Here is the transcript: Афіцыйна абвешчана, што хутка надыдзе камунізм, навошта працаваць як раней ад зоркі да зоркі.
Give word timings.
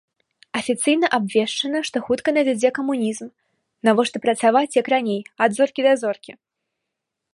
Афіцыйна 0.59 1.07
абвешчана, 1.17 1.81
што 1.89 2.01
хутка 2.07 2.33
надыдзе 2.37 2.69
камунізм, 2.77 3.27
навошта 3.91 4.17
працаваць 4.25 4.77
як 4.81 4.87
раней 4.95 5.21
ад 5.49 5.59
зоркі 5.59 5.81
да 5.89 5.93
зоркі. 6.05 6.31